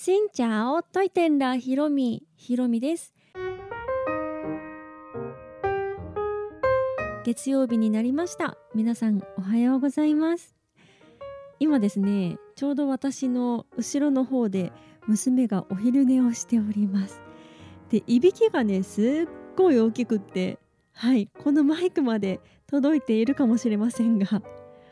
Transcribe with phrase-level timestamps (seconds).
[0.00, 2.22] しんちゃおといてんらひろみ。
[2.36, 3.12] ひろみです。
[7.24, 8.56] 月曜日になりました。
[8.76, 10.54] 皆さんおはようございます。
[11.58, 14.72] 今ですねちょうど私の後ろの方で
[15.08, 17.20] 娘がお昼寝をしております。
[17.90, 19.04] でいびきがねすっ
[19.56, 20.60] ごい大きくって
[20.92, 22.38] はいこのマイクまで
[22.68, 24.42] 届いているかもしれませんが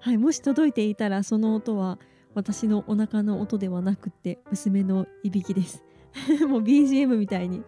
[0.00, 2.00] はいもし届いていたらその音は
[2.34, 5.84] 私のお腹の音ではなくて娘のいびきです。
[6.48, 7.62] もう BGM みたいに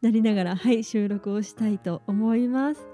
[0.00, 2.86] なりながらはい収録をしたいと思います。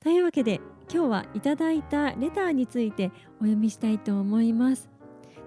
[0.00, 0.60] というわけで
[0.92, 4.88] 今日はいただいたレターについてお読みしたいと思います。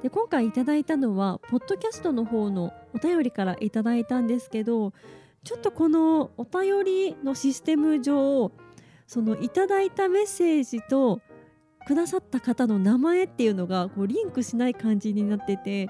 [0.04, 4.94] で今回いただいたのはポッドキャストの方のお便りからいただいたんですけど
[5.44, 8.52] ちょっとこのお便りのシステム上
[9.08, 11.22] そのいただいたメッセージと
[11.88, 15.88] くださった方の名前っていうのがこうリンクしない感じになってて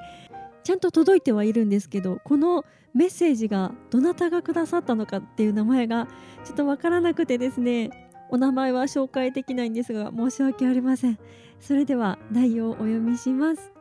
[0.63, 6.07] ちゃんと届いてはいるんですけどこのメッセージがどなたがくださったのかっていう名前が
[6.43, 11.20] ちょっとわからなくてですねお名前は紹介できないんですが申し訳ありません。
[11.60, 13.74] それでは内容をお読みします。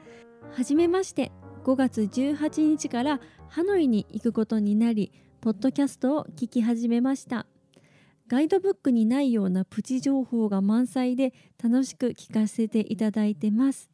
[0.53, 1.31] はじめまして
[1.65, 7.47] 5月18日からハノイに行くことになりポッドキャストを聞き始めました。
[8.31, 13.91] ガイドブックにないようなプチ情報が満載で楽しく聞かせていただいてます。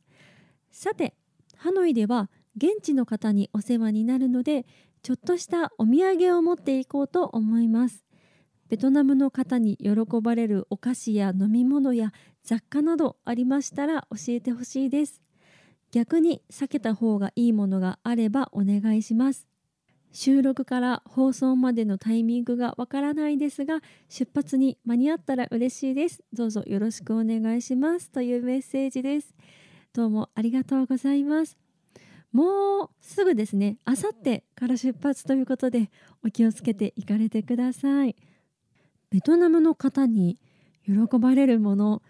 [0.70, 1.14] さて
[1.56, 4.66] ハノイでは現地の方にお世話になるので
[5.02, 8.04] ちょっとしたお土産を持っていこうと思います。
[8.68, 12.12] ベトナムの方に喜ばれるお菓子や飲み物や
[12.44, 15.22] 雑貨などありましたら教えてほしいです。
[15.92, 19.48] 逆に避けた方がいいものがあればお願いします。
[20.16, 26.22] 収録から放送までのタイミングがわからないですが出発に間に合ったら嬉しいです。
[26.32, 28.10] どうぞよろしくお願いします。
[28.10, 29.34] というメッセージです。
[29.92, 31.58] どうもありがとうございます。
[32.32, 33.76] もうすぐですね。
[33.84, 35.90] あさってから出発ということで
[36.24, 38.16] お気をつけて行かれてください。
[39.10, 40.40] ベトナムの方に
[40.86, 42.00] 喜ばれるもの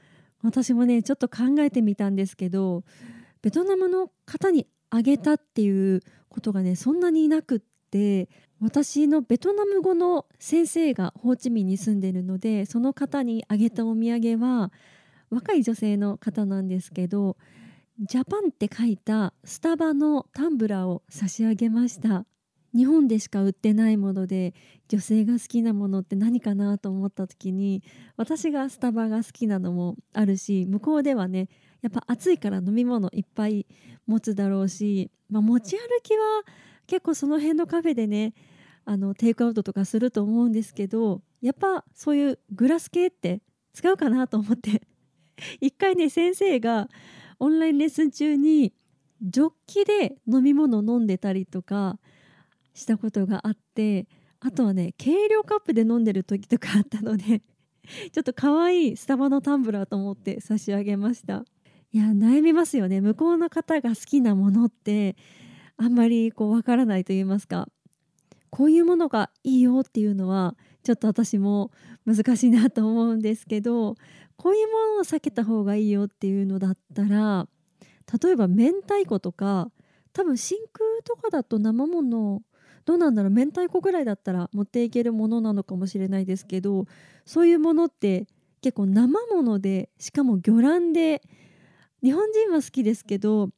[0.45, 2.84] 私もねちょっと考えてみたんですけど
[3.43, 8.29] ベトナムの方にあげたっていうことがねそんなにいなくっって
[8.61, 14.73] 私のベトナム語の先生がホーチミンに住んでるのでその方にあげたお土産は
[15.31, 17.37] 若い女性の方なんですけど
[18.01, 22.27] ジャパンって書いたスタバのタンブラーを差し上げました。
[22.75, 24.53] 日本でしか売ってないもので
[24.89, 27.83] 女性が好きなものって何かなと思った時に
[28.19, 31.49] 私がスタバが好きなのもあるし向こうではね
[31.81, 33.67] やっぱ暑いから飲み物いっぱい
[34.07, 36.43] 持つだろうし、まあ、持ち歩きは
[36.87, 38.35] 結構その辺のカフェでね
[38.85, 43.43] あのテイクアウトとかすると思うんですけどやっぱそういうグラス系って
[43.73, 44.83] 使うかなと思って。
[45.61, 46.89] 一回ね先生が
[47.39, 48.73] オンラインレッスン中に
[49.23, 51.99] ジョッキで飲み物飲んでたりとか
[52.75, 54.07] したことがあって
[54.41, 57.43] あとはね軽量カップで飲んでる時とかあったので
[58.13, 61.45] ちょっと可愛いスタバのタンブラーと思って差し上げました。
[61.93, 63.01] いや悩みますよね。
[63.01, 65.17] 向こうの方が好きなものって
[65.77, 67.69] あんまりこうわからないと言いますか。
[68.51, 71.71] こういうものがいいよっていうのはちょっと私も
[72.07, 73.97] 難しいなと思うんですけど
[74.37, 77.49] こういうものを避けた方がいいよっていうのだったら
[78.23, 79.71] 例えば明太子とか
[80.13, 82.41] 多分真空とかだと生もの
[82.85, 86.87] どうなんだろう明太子ぐらいだったら持っていけるものなのかもしれないですけど
[87.25, 88.27] そういうものって
[88.63, 91.21] 結構生ものでしかも魚卵で
[92.03, 93.51] 日本人は好きですけど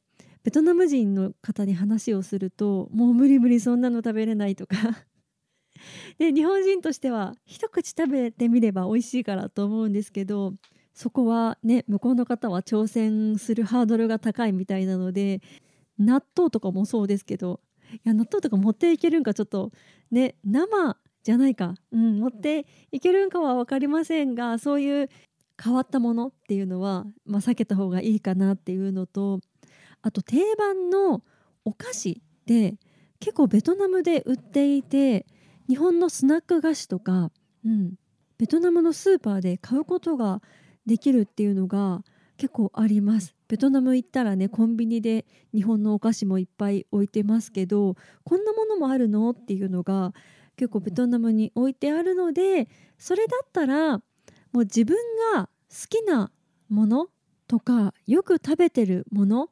[0.49, 4.75] ベトナム人の方に話をするともう無理無理そんなの食べれないとか。
[6.17, 10.55] で日本人としては一口食べてみれば美味しいからと思うんですけど
[10.91, 15.39] そこはね向こうの方は挑戦するハードルが高いみたいなので
[15.99, 17.61] 納豆とかもそうですけど
[17.93, 19.71] いや納豆とか持っていけるんかちょっと
[20.09, 25.09] ね生じゃないか、うん、持っていけるんかは分かりませんがそういう
[25.63, 29.41] 変わったものっていうのは、まあ、避けた方がいいかなっていうのと
[30.01, 31.23] あと定番の
[31.65, 32.75] お菓子で
[33.19, 35.25] 結構ベトナムで売っていて
[35.67, 37.31] 日本のスナック菓子とか、
[37.65, 37.93] うん、
[38.37, 40.41] ベトナムのスーパーで買うことが
[40.85, 42.03] できるっていうのが
[42.37, 43.35] 結構あります。
[43.49, 50.13] ベトナム行ったらねコンビニで日本のお菓子もいっぱい置いてますけどこんなものもあるのっていうのが
[50.55, 54.01] 結構ベトナムに置いてあるのでそれだったらも
[54.53, 54.97] う自分
[55.33, 56.31] が好きな
[56.69, 57.07] もの
[57.47, 59.49] とかよく食べてるもの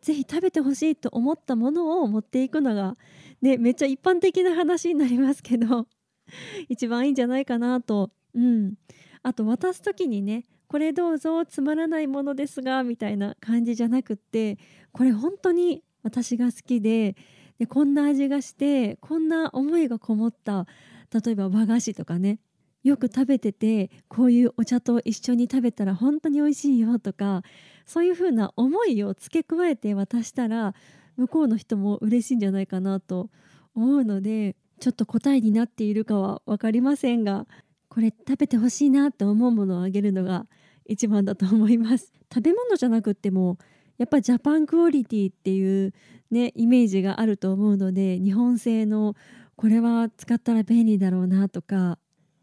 [0.00, 2.96] ぜひ食べてほしいと思ったものを持っていくのが、
[3.42, 5.86] ね、めっちゃ一般的な話になりますけど
[6.68, 8.74] 一番いいんじゃないかなと、うん、
[9.22, 14.58] あと渡す時にねこれどうぞつまらないものですがみたいな感じじゃなくって
[14.92, 17.16] これ本当に私が好きで
[17.58, 20.66] でこんな味がしてこんな思いがこもった
[21.12, 22.38] 例えば和菓子とかね
[22.84, 27.42] よく食べててこういうお茶と一緒に食べたら本当に美味しいよとか
[27.88, 30.74] そういう風な思いを付け加えて渡したら
[31.16, 33.30] 向こうの人も嬉しいんじゃないかなと
[33.74, 37.46] 思うのでちょっと答えになっているかは分かりませんが
[37.88, 40.46] これ食べてほしいなって思うものをあげるのが
[40.84, 42.12] 一番だと思います。
[42.32, 43.56] 食べ物じゃなくっても
[43.96, 45.94] やっぱジャパンクオリティっていう
[46.30, 49.16] ねイメージがあると思うので日本製の
[49.56, 51.98] これは使ったら便利だろうなとか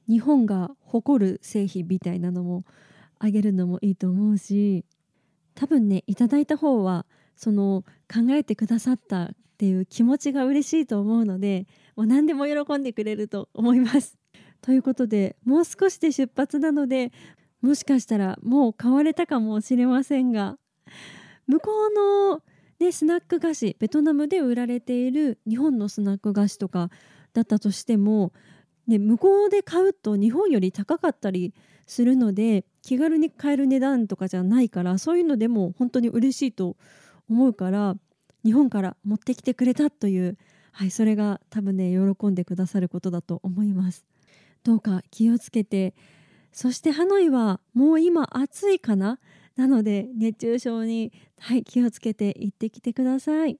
[0.09, 2.65] 日本が誇る製品みたいなのも
[3.19, 4.85] あげるのもいいと思うし
[5.55, 7.05] 多分ねいただいた方は
[7.35, 11.65] その考えてくださったっていう気持ちが嬉しいと思うので
[11.95, 14.17] もう何でも喜んでくれると思います。
[14.61, 17.11] ということでもう少しで出発なので
[17.61, 20.57] もしかしたらもう買われたかもしれませんが
[21.47, 22.41] 向こうの、
[22.79, 26.89] ね、スナック菓子ベトナムで売られている日本のスナック菓子とか
[27.33, 28.33] だったとしても、
[28.87, 31.53] ね、向こうで買うと日本より高かったり
[31.85, 36.77] するので気軽に買える値段とかじゃないからそういうのでも本当に嬉しいと
[37.27, 37.95] 思うから
[38.43, 40.37] 日本から持ってきてくれたという、
[40.71, 44.05] はい、それが多分ね喜んでくださることだと思います。
[44.63, 45.95] どうか気をつけて
[46.51, 49.19] そしてハノイはもう今暑いかな？
[49.55, 53.57] なので熱中症に、はい、気をつけて行ってきてください。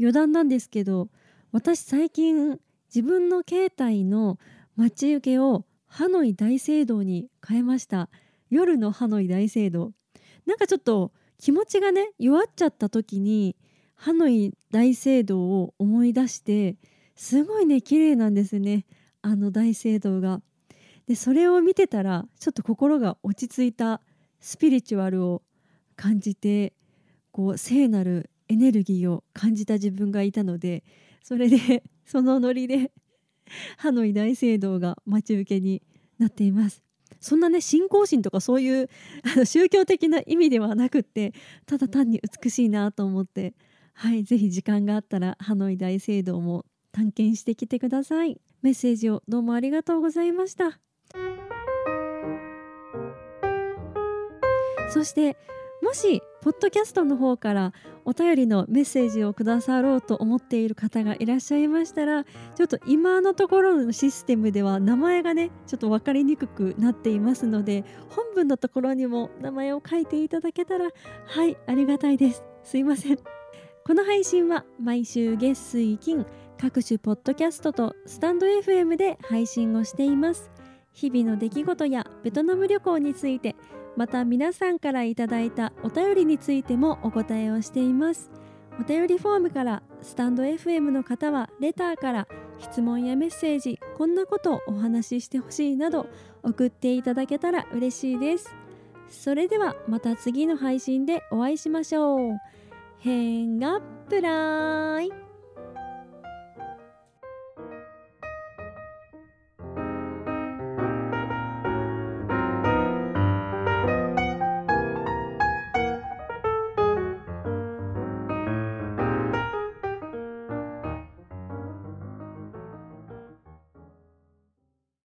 [0.00, 1.10] 余談なんですけど
[1.52, 2.58] 私最近
[2.92, 4.40] 自分の携帯の
[4.74, 8.10] 待ち受けをハノイ大聖堂に変えました。
[8.50, 9.92] 夜のハノイ大聖堂
[10.46, 13.56] なんかちょっと気持ちがね弱っちゃった時に
[13.94, 16.76] ハノイ大聖堂を思い出して
[17.16, 18.86] すごいね綺麗なんですね
[19.22, 20.42] あの大聖堂が。
[21.06, 24.00] でそれを見てたらちょっと心が落ち着いた
[24.40, 25.42] スピリチュアルを
[25.96, 26.72] 感じて
[27.30, 30.82] こう聖なるエネルギーを感じた自分がいたので
[31.22, 32.90] それでそのノリで
[33.76, 35.82] ハノイ大聖堂が待ち受けに
[36.18, 36.82] なっています
[37.20, 38.88] そんなね信仰心とかそういう
[39.34, 41.32] あの宗教的な意味ではなくって
[41.66, 43.54] ただ単に美しいなと思って
[43.92, 48.40] はい是非時間があったらハノイ大聖堂も探検してきてください。
[48.62, 50.78] メッセージをどうもありがとうございました。
[54.90, 55.36] そして
[55.84, 57.74] もしポッドキャストの方から
[58.06, 70.88] お便りのメッセージをくださろうと思っている方がいらっしゃいましたらちょっと今のところのシステムでは名前がねちょっと分かりにくくなっていますので本文のところにも名前を書いていただけたら
[71.26, 72.42] はいありがたいです。
[72.62, 73.18] すいません。
[73.86, 76.24] この配信は毎週月水金
[76.58, 80.50] 各種ポッドキャストとスタンド FM で配信をしています。
[80.94, 83.54] 日々の出来事やベトナム旅行について
[83.96, 88.30] また皆さんからいただいたお便りについてもお答えをしています。
[88.80, 96.08] お便りフォームからスタンド FM の方はレターから質問やメッセージこんなことをお話ししてほしいなど
[96.42, 98.54] 送っていただけたら嬉しいです。
[99.08, 102.38] それではまた次の配信でお会いしましょう。
[102.98, 105.23] 変がプライ